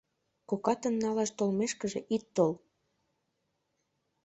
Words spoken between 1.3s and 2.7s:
толмешкыже ит тол.